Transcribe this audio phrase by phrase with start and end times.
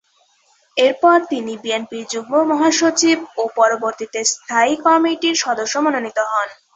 [0.77, 6.49] এরপর তিনি বিএনপির যুগ্ম মহাসচিব ও পরবর্তীতে স্থায়ী কমিটির সদস্য মনোনীত হন।